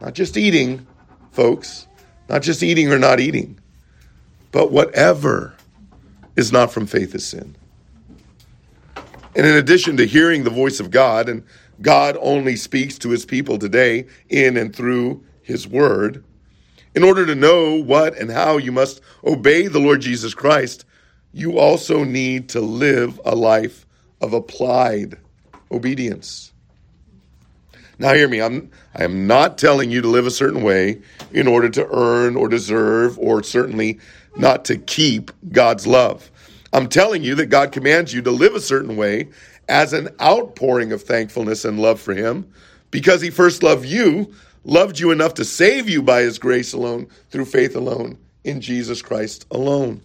[0.00, 0.86] Not just eating,
[1.32, 1.86] folks,
[2.28, 3.58] not just eating or not eating,
[4.52, 5.54] but whatever
[6.36, 7.56] is not from faith is sin.
[9.34, 11.42] And in addition to hearing the voice of God, and
[11.82, 16.24] God only speaks to his people today in and through his word,
[16.96, 20.86] in order to know what and how you must obey the Lord Jesus Christ,
[21.30, 23.86] you also need to live a life
[24.22, 25.18] of applied
[25.70, 26.54] obedience.
[27.98, 28.40] Now, hear me.
[28.40, 32.34] I'm, I am not telling you to live a certain way in order to earn
[32.34, 34.00] or deserve or certainly
[34.34, 36.30] not to keep God's love.
[36.72, 39.28] I'm telling you that God commands you to live a certain way
[39.68, 42.50] as an outpouring of thankfulness and love for Him
[42.90, 44.34] because He first loved you
[44.66, 49.00] loved you enough to save you by his grace alone, through faith alone, in Jesus
[49.00, 50.02] Christ alone.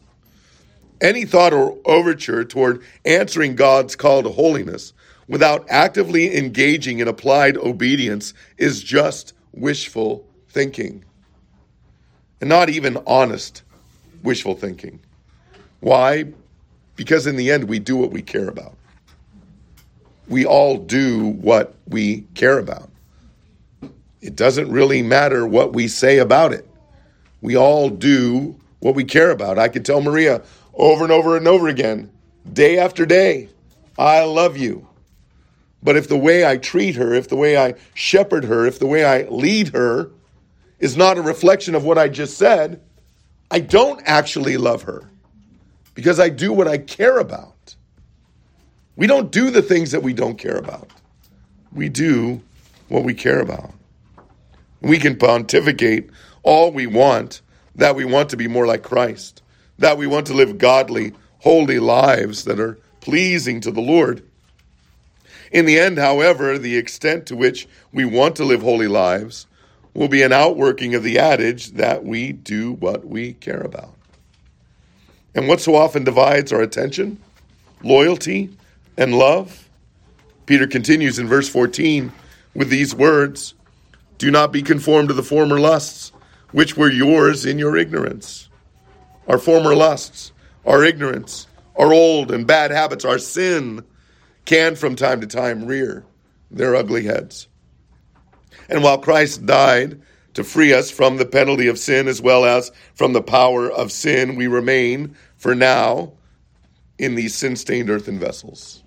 [1.01, 4.93] Any thought or overture toward answering God's call to holiness
[5.27, 11.03] without actively engaging in applied obedience is just wishful thinking.
[12.39, 13.63] And not even honest
[14.21, 14.99] wishful thinking.
[15.79, 16.25] Why?
[16.95, 18.75] Because in the end, we do what we care about.
[20.27, 22.90] We all do what we care about.
[24.21, 26.67] It doesn't really matter what we say about it.
[27.41, 29.57] We all do what we care about.
[29.57, 32.11] I could tell Maria over and over and over again,
[32.51, 33.49] day after day,
[33.97, 34.87] I love you.
[35.83, 38.87] But if the way I treat her, if the way I shepherd her, if the
[38.87, 40.11] way I lead her
[40.79, 42.81] is not a reflection of what I just said,
[43.49, 45.09] I don't actually love her
[45.95, 47.75] because I do what I care about.
[48.95, 50.89] We don't do the things that we don't care about.
[51.73, 52.41] We do
[52.87, 53.73] what we care about.
[54.81, 56.09] We can pontificate
[56.43, 57.41] all we want
[57.75, 59.41] that we want to be more like Christ,
[59.79, 64.23] that we want to live godly, holy lives that are pleasing to the Lord.
[65.51, 69.47] In the end, however, the extent to which we want to live holy lives
[69.93, 73.93] will be an outworking of the adage that we do what we care about.
[75.35, 77.19] And what so often divides our attention?
[77.83, 78.49] Loyalty
[78.97, 79.69] and love.
[80.45, 82.11] Peter continues in verse 14
[82.53, 83.53] with these words
[84.21, 86.11] do not be conformed to the former lusts,
[86.51, 88.49] which were yours in your ignorance.
[89.27, 90.31] Our former lusts,
[90.63, 93.83] our ignorance, our old and bad habits, our sin
[94.45, 96.05] can from time to time rear
[96.51, 97.47] their ugly heads.
[98.69, 99.99] And while Christ died
[100.35, 103.91] to free us from the penalty of sin as well as from the power of
[103.91, 106.13] sin, we remain, for now,
[106.99, 108.83] in these sin stained earthen vessels.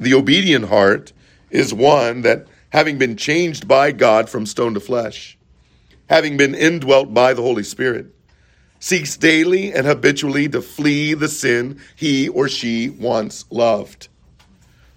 [0.00, 1.12] The obedient heart
[1.50, 5.38] is one that having been changed by God from stone to flesh,
[6.08, 8.14] having been indwelt by the Holy Spirit,
[8.80, 14.08] seeks daily and habitually to flee the sin he or she once loved.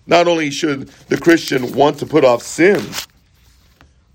[0.05, 2.83] Not only should the Christian want to put off sin,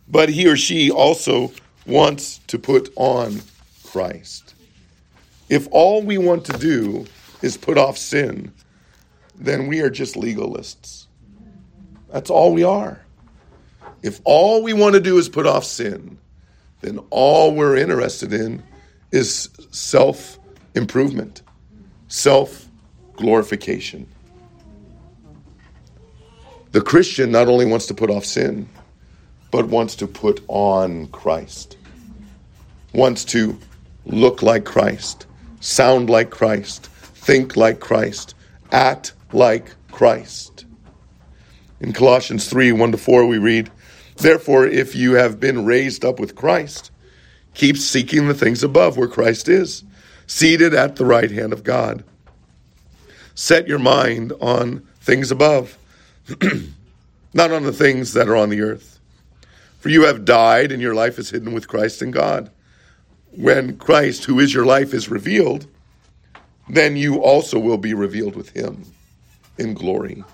[0.08, 1.52] but he or she also
[1.86, 3.40] wants to put on
[3.84, 4.54] Christ.
[5.48, 7.06] If all we want to do
[7.42, 8.52] is put off sin,
[9.36, 11.06] then we are just legalists.
[12.10, 13.05] That's all we are.
[14.06, 16.16] If all we want to do is put off sin,
[16.80, 18.62] then all we're interested in
[19.10, 20.38] is self
[20.76, 21.42] improvement,
[22.06, 22.68] self
[23.14, 24.06] glorification.
[26.70, 28.68] The Christian not only wants to put off sin,
[29.50, 31.76] but wants to put on Christ,
[32.92, 33.58] wants to
[34.04, 35.26] look like Christ,
[35.58, 38.36] sound like Christ, think like Christ,
[38.70, 40.64] act like Christ.
[41.80, 43.68] In Colossians 3 1 to 4, we read,
[44.16, 46.90] Therefore, if you have been raised up with Christ,
[47.54, 49.84] keep seeking the things above where Christ is,
[50.26, 52.02] seated at the right hand of God.
[53.34, 55.76] Set your mind on things above,
[57.34, 58.98] not on the things that are on the earth.
[59.80, 62.50] For you have died, and your life is hidden with Christ in God.
[63.32, 65.66] When Christ, who is your life, is revealed,
[66.70, 68.84] then you also will be revealed with him
[69.58, 70.24] in glory.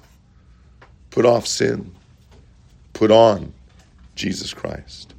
[1.11, 1.93] Put off sin,
[2.93, 3.53] put on
[4.15, 5.15] Jesus Christ.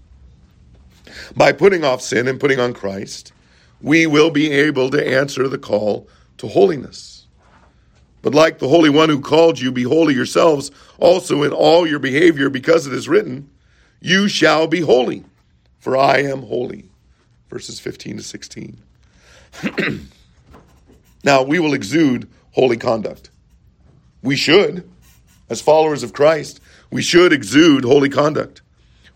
[1.35, 3.33] By putting off sin and putting on Christ,
[3.81, 7.27] we will be able to answer the call to holiness.
[8.21, 11.99] But like the Holy One who called you, be holy yourselves also in all your
[11.99, 13.49] behavior, because it is written,
[13.99, 15.25] You shall be holy,
[15.79, 16.85] for I am holy.
[17.49, 18.81] Verses 15 to 16.
[21.23, 23.29] now, we will exude holy conduct.
[24.23, 24.89] We should,
[25.49, 28.62] as followers of Christ, we should exude holy conduct.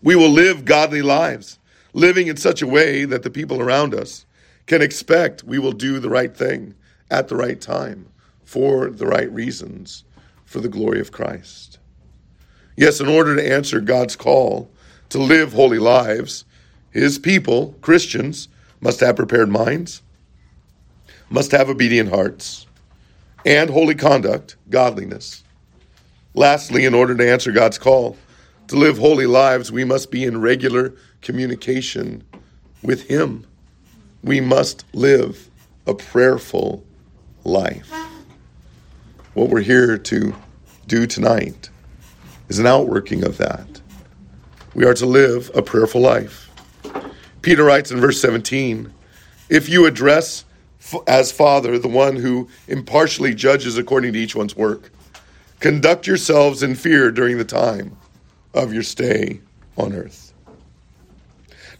[0.02, 1.58] We will live godly lives,
[1.92, 4.26] living in such a way that the people around us
[4.66, 6.74] can expect we will do the right thing
[7.10, 8.06] at the right time
[8.44, 10.04] for the right reasons
[10.44, 11.78] for the glory of Christ.
[12.76, 14.70] Yes, in order to answer God's call
[15.08, 16.44] to live holy lives,
[16.90, 18.48] his people, Christians,
[18.80, 20.02] must have prepared minds,
[21.28, 22.66] must have obedient hearts,
[23.44, 25.42] and holy conduct, godliness.
[26.34, 28.16] Lastly, in order to answer God's call
[28.68, 32.22] to live holy lives, we must be in regular communication
[32.82, 33.46] with Him.
[34.22, 35.50] We must live
[35.86, 36.84] a prayerful
[37.44, 37.90] life.
[39.32, 40.34] What we're here to
[40.86, 41.70] do tonight
[42.48, 43.80] is an outworking of that.
[44.74, 46.50] We are to live a prayerful life.
[47.40, 48.92] Peter writes in verse 17
[49.48, 50.44] If you address
[51.06, 54.90] as Father the one who impartially judges according to each one's work,
[55.58, 57.96] conduct yourselves in fear during the time
[58.54, 59.40] of your stay
[59.76, 60.32] on earth.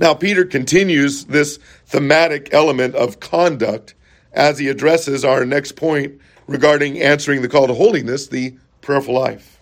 [0.01, 3.95] Now, Peter continues this thematic element of conduct
[4.33, 9.61] as he addresses our next point regarding answering the call to holiness, the prayerful life.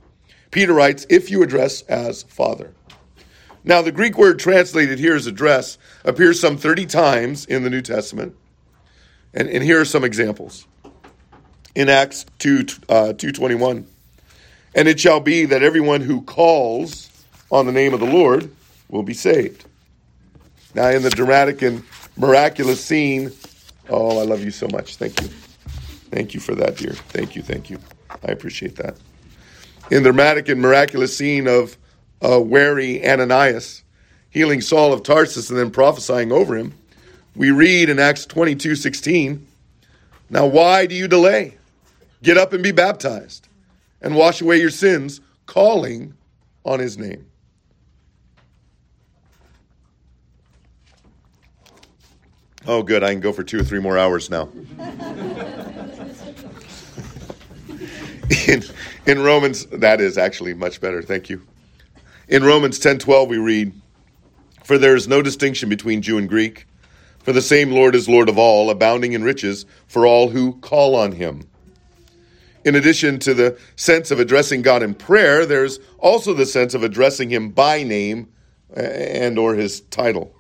[0.51, 2.73] Peter writes, If you address as Father.
[3.65, 7.83] Now, the Greek word translated here as address appears some 30 times in the New
[7.83, 8.37] Testament.
[9.35, 10.67] And, and here are some examples.
[11.75, 13.87] In Acts 2, uh, 221,
[14.77, 17.11] and it shall be that everyone who calls
[17.51, 18.51] on the name of the Lord
[18.91, 19.65] will be saved.
[20.75, 21.83] Now, in the dramatic and
[22.19, 23.33] miraculous scene,
[23.89, 24.97] oh, I love you so much.
[24.97, 25.29] Thank you.
[26.11, 26.93] Thank you for that, dear.
[26.93, 27.43] Thank you.
[27.43, 27.79] Thank you.
[28.11, 28.97] I appreciate that.
[29.91, 31.79] In the dramatic and miraculous scene of
[32.21, 33.83] uh, wary Ananias
[34.29, 36.75] healing Saul of Tarsus and then prophesying over him,
[37.35, 39.47] we read in Acts 22 16,
[40.29, 41.57] Now why do you delay?
[42.23, 43.49] Get up and be baptized
[44.01, 46.15] and wash away your sins, calling
[46.65, 47.27] on his name.
[52.67, 53.05] Oh, good.
[53.05, 54.49] I can go for two or three more hours now.
[58.49, 58.65] in,
[59.07, 61.01] in Romans, that is actually much better.
[61.01, 61.43] Thank you.
[62.29, 63.73] In Romans 10 12, we read,
[64.65, 66.67] For there is no distinction between Jew and Greek,
[67.21, 70.97] for the same Lord is Lord of all, abounding in riches for all who call
[70.97, 71.49] on him.
[72.67, 76.83] In addition to the sense of addressing God in prayer, there's also the sense of
[76.83, 78.27] addressing him by name
[78.75, 80.35] and or his title.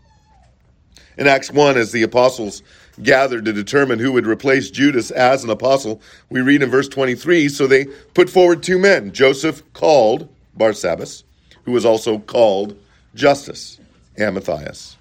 [1.16, 2.64] In Acts 1, as the apostles
[3.00, 7.48] gathered to determine who would replace Judas as an apostle, we read in verse 23
[7.48, 11.22] so they put forward two men Joseph called Barsabbas,
[11.64, 12.76] who was also called
[13.14, 13.78] Justus,
[14.18, 14.96] and Matthias.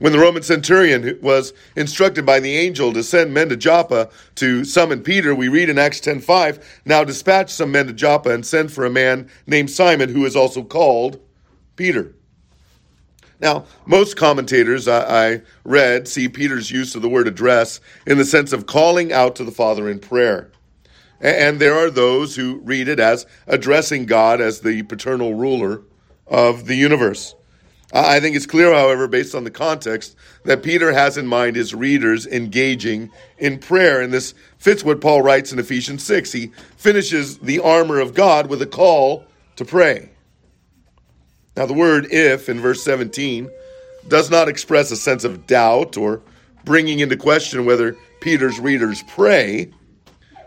[0.00, 4.64] When the Roman centurion was instructed by the angel to send men to Joppa to
[4.64, 8.72] summon Peter, we read in Acts 10:5, "Now dispatch some men to Joppa and send
[8.72, 11.20] for a man named Simon who is also called
[11.76, 12.14] Peter."
[13.42, 18.24] Now, most commentators I, I read see Peter's use of the word address in the
[18.24, 20.50] sense of calling out to the Father in prayer.
[21.20, 25.82] And there are those who read it as addressing God as the paternal ruler
[26.26, 27.34] of the universe.
[27.92, 30.14] I think it's clear, however, based on the context,
[30.44, 34.00] that Peter has in mind his readers engaging in prayer.
[34.00, 36.30] And this fits what Paul writes in Ephesians 6.
[36.30, 39.24] He finishes the armor of God with a call
[39.56, 40.10] to pray.
[41.56, 43.50] Now, the word if in verse 17
[44.06, 46.22] does not express a sense of doubt or
[46.64, 49.72] bringing into question whether Peter's readers pray.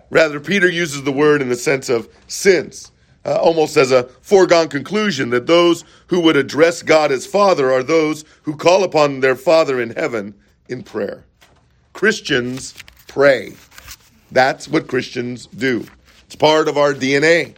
[0.09, 2.91] Rather, Peter uses the word in the sense of since
[3.25, 7.83] uh, almost as a foregone conclusion that those who would address God as Father are
[7.83, 10.33] those who call upon their Father in heaven
[10.67, 11.23] in prayer.
[11.93, 12.73] Christians
[13.07, 13.53] pray.
[14.31, 15.85] That's what Christians do.
[16.25, 17.55] It's part of our DNA.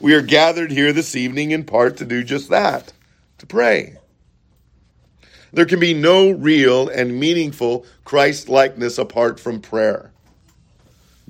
[0.00, 2.92] We are gathered here this evening in part to do just that,
[3.38, 3.96] to pray.
[5.52, 10.12] There can be no real and meaningful Christ likeness apart from prayer.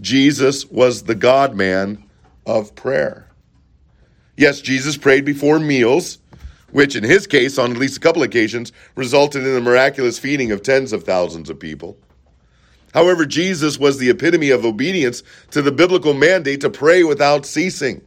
[0.01, 2.03] Jesus was the God man
[2.47, 3.29] of prayer.
[4.37, 6.19] Yes, Jesus prayed before meals,
[6.73, 10.51] which in his case, on at least a couple occasions, resulted in the miraculous feeding
[10.51, 11.97] of tens of thousands of people.
[12.93, 18.03] However, Jesus was the epitome of obedience to the biblical mandate to pray without ceasing.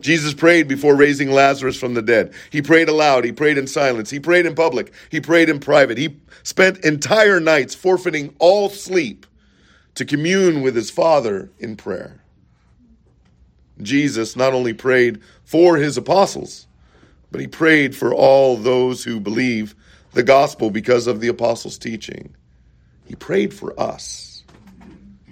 [0.00, 2.32] Jesus prayed before raising Lazarus from the dead.
[2.50, 3.24] He prayed aloud.
[3.24, 4.10] He prayed in silence.
[4.10, 4.92] He prayed in public.
[5.10, 5.98] He prayed in private.
[5.98, 9.26] He spent entire nights forfeiting all sleep
[9.94, 12.20] to commune with his Father in prayer.
[13.82, 16.66] Jesus not only prayed for his apostles,
[17.30, 19.74] but he prayed for all those who believe
[20.12, 22.34] the gospel because of the apostles' teaching.
[23.06, 24.44] He prayed for us.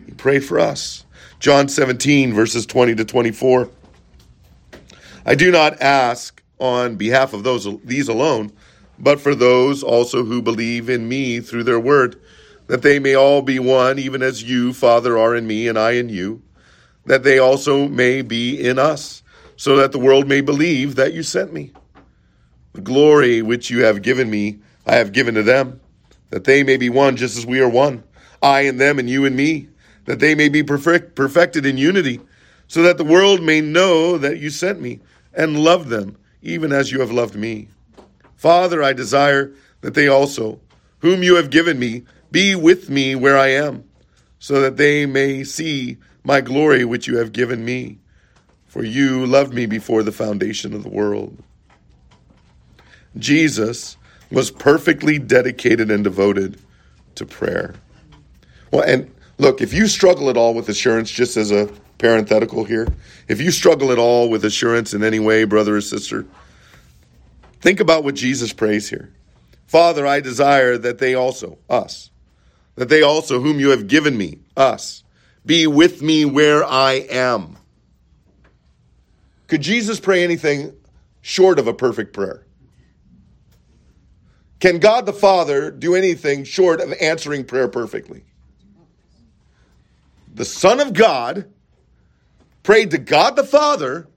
[0.07, 1.05] He prayed for us.
[1.39, 3.71] John 17, verses 20 to 24.
[5.25, 8.53] I do not ask on behalf of those these alone,
[8.99, 12.21] but for those also who believe in me through their word,
[12.69, 15.93] that they may all be one, even as you, Father, are in me and I
[15.93, 16.43] in you,
[17.07, 19.23] that they also may be in us,
[19.57, 21.73] so that the world may believe that you sent me.
[22.75, 25.81] The glory which you have given me, I have given to them,
[26.31, 28.05] that they may be one just as we are one,
[28.43, 29.69] I and them and you and me,
[30.05, 32.21] that they may be perfect, perfected in unity,
[32.69, 35.01] so that the world may know that you sent me
[35.33, 37.69] and loved them, even as you have loved me.
[38.37, 40.61] Father, I desire that they also,
[40.99, 43.85] whom you have given me, be with me where I am,
[44.39, 45.97] so that they may see
[46.27, 47.99] my glory which you have given me.
[48.67, 51.39] For you loved me before the foundation of the world.
[53.17, 53.97] Jesus
[54.31, 56.61] was perfectly dedicated and devoted
[57.15, 57.75] to prayer.
[58.73, 62.89] Well, and look, if you struggle at all with assurance, just as a parenthetical here,
[63.29, 66.27] if you struggle at all with assurance in any way, brother or sister,
[67.61, 69.11] think about what Jesus prays here.
[69.69, 72.11] Father, I desire that they also, us,
[72.75, 75.05] that they also, whom you have given me, us,
[75.47, 77.57] be with me where I am.
[79.47, 80.75] Could Jesus pray anything
[81.23, 82.45] short of a perfect prayer?
[84.59, 88.25] Can God the Father do anything short of answering prayer perfectly?
[90.35, 91.51] The Son of God
[92.63, 94.09] prayed to God the Father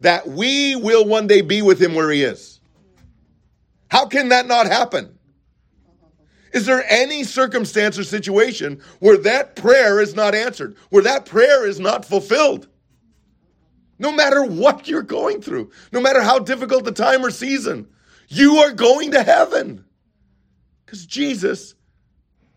[0.00, 2.60] that we will one day be with him where he is.
[3.88, 5.13] How can that not happen?
[6.54, 11.66] Is there any circumstance or situation where that prayer is not answered, where that prayer
[11.66, 12.68] is not fulfilled?
[13.98, 17.88] No matter what you're going through, no matter how difficult the time or season,
[18.28, 19.84] you are going to heaven.
[20.86, 21.74] Because Jesus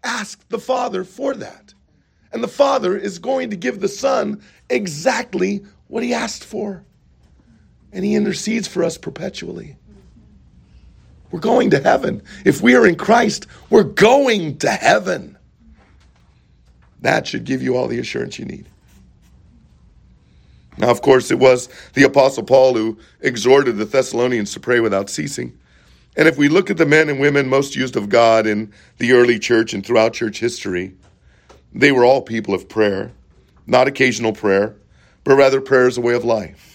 [0.03, 1.73] asked the Father for that.
[2.31, 6.85] And the Father is going to give the Son exactly what he asked for.
[7.91, 9.75] And he intercedes for us perpetually.
[11.32, 12.23] We're going to heaven.
[12.45, 15.38] If we are in Christ, we're going to heaven.
[17.01, 18.67] That should give you all the assurance you need.
[20.78, 25.09] Now, of course, it was the Apostle Paul who exhorted the Thessalonians to pray without
[25.09, 25.57] ceasing.
[26.15, 29.13] And if we look at the men and women most used of God in the
[29.13, 30.93] early church and throughout church history,
[31.73, 33.11] they were all people of prayer,
[33.65, 34.75] not occasional prayer,
[35.23, 36.66] but rather prayer as a way of life.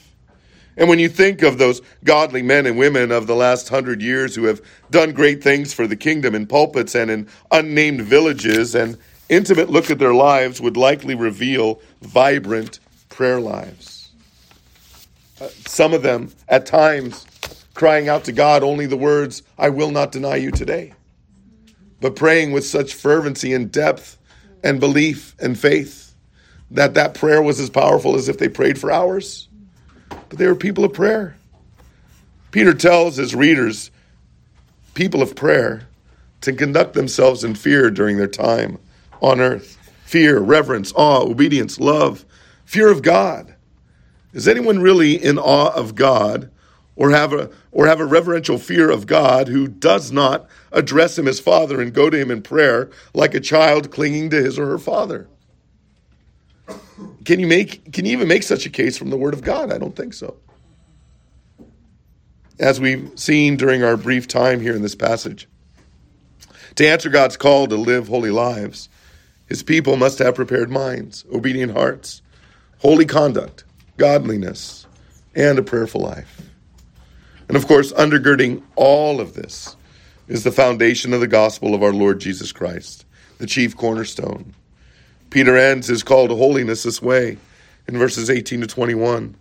[0.76, 4.34] And when you think of those godly men and women of the last hundred years
[4.34, 8.98] who have done great things for the kingdom in pulpits and in unnamed villages, an
[9.28, 14.10] intimate look at their lives would likely reveal vibrant prayer lives.
[15.40, 17.26] Uh, some of them, at times,
[17.74, 20.94] crying out to God only the words, I will not deny you today,
[22.00, 24.18] but praying with such fervency and depth
[24.64, 26.14] and belief and faith
[26.70, 29.48] that that prayer was as powerful as if they prayed for hours
[30.32, 31.36] but they were people of prayer.
[32.52, 33.90] Peter tells his readers,
[34.94, 35.86] people of prayer,
[36.40, 38.78] to conduct themselves in fear during their time
[39.20, 39.76] on earth.
[40.06, 42.24] Fear, reverence, awe, obedience, love,
[42.64, 43.54] fear of God.
[44.32, 46.50] Is anyone really in awe of God
[46.96, 51.28] or have a or have a reverential fear of God who does not address him
[51.28, 54.64] as father and go to him in prayer like a child clinging to his or
[54.68, 55.28] her father?
[57.24, 59.72] Can you make can you even make such a case from the word of God?
[59.72, 60.36] I don't think so.
[62.58, 65.48] As we've seen during our brief time here in this passage,
[66.76, 68.88] to answer God's call to live holy lives,
[69.46, 72.22] his people must have prepared minds, obedient hearts,
[72.78, 73.64] holy conduct,
[73.96, 74.86] godliness,
[75.34, 76.42] and a prayerful life.
[77.48, 79.76] And of course, undergirding all of this
[80.28, 83.04] is the foundation of the gospel of our Lord Jesus Christ,
[83.38, 84.54] the chief cornerstone.
[85.32, 87.38] Peter ends his call to holiness this way
[87.88, 89.34] in verses 18 to 21.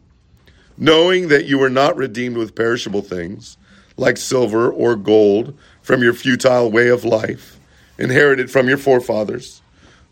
[0.78, 3.58] Knowing that you were not redeemed with perishable things,
[3.98, 7.60] like silver or gold, from your futile way of life,
[7.98, 9.62] inherited from your forefathers,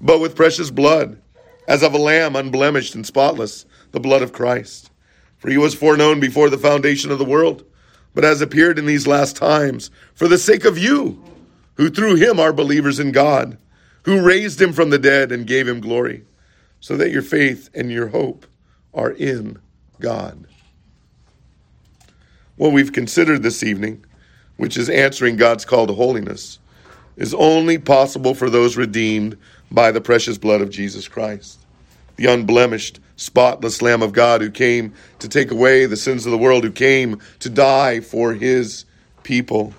[0.02, 1.18] but with precious blood,
[1.66, 4.92] as of a lamb unblemished and spotless, the blood of Christ.
[5.38, 7.64] For he was foreknown before the foundation of the world,
[8.14, 11.24] but has appeared in these last times for the sake of you,
[11.76, 13.58] who through him are believers in God
[14.04, 16.24] who raised him from the dead and gave him glory,
[16.80, 18.46] so that your faith and your hope
[18.94, 19.60] are in
[20.00, 20.46] God.
[22.58, 24.06] what we've considered this evening,
[24.58, 26.60] which is answering God's call to holiness,
[27.16, 29.38] is only possible for those redeemed
[29.72, 31.60] by the precious blood of Jesus Christ,
[32.18, 36.38] the unblemished, spotless Lamb of God who came to take away the sins of the
[36.38, 38.84] world, who came to die for his
[39.24, 39.74] people.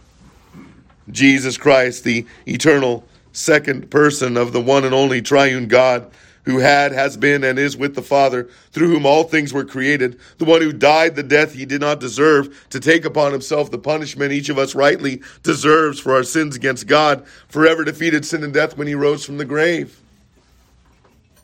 [1.11, 6.11] Jesus Christ, the eternal second person of the one and only triune God,
[6.45, 10.19] who had, has been, and is with the Father, through whom all things were created,
[10.39, 13.79] the one who died the death he did not deserve, to take upon himself the
[13.79, 18.55] punishment each of us rightly deserves for our sins against God, forever defeated sin and
[18.55, 20.01] death when he rose from the grave.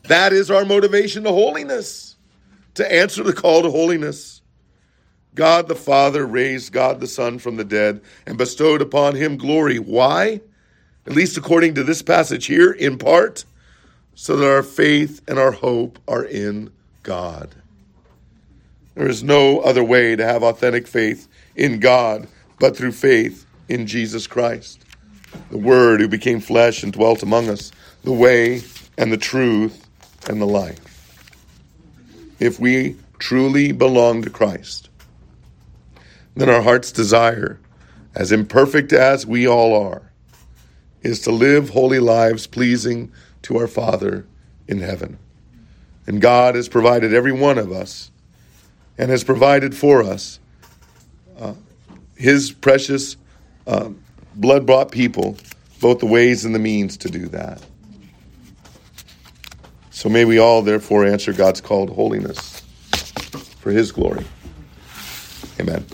[0.03, 2.15] That is our motivation to holiness,
[2.75, 4.41] to answer the call to holiness.
[5.35, 9.77] God the Father raised God the Son from the dead and bestowed upon him glory.
[9.77, 10.41] Why?
[11.07, 13.45] At least according to this passage here, in part
[14.13, 16.69] so that our faith and our hope are in
[17.03, 17.55] God.
[18.93, 22.27] There is no other way to have authentic faith in God
[22.59, 24.83] but through faith in Jesus Christ,
[25.49, 27.71] the Word who became flesh and dwelt among us,
[28.03, 28.63] the way
[28.97, 29.87] and the truth
[30.27, 30.81] and the life.
[32.39, 34.89] If we truly belong to Christ,
[36.35, 37.59] then our heart's desire,
[38.13, 40.06] as imperfect as we all are,
[41.01, 43.11] is to live holy lives pleasing
[43.43, 44.25] to our Father
[44.67, 45.17] in heaven.
[46.05, 48.11] And God has provided every one of us
[48.97, 50.39] and has provided for us
[51.39, 51.53] uh,
[52.15, 53.17] His precious
[53.67, 53.89] uh,
[54.35, 55.37] blood bought people,
[55.79, 57.61] both the ways and the means to do that.
[59.91, 62.61] So may we all, therefore, answer God's call to holiness
[63.59, 64.25] for His glory.
[65.59, 65.85] Amen.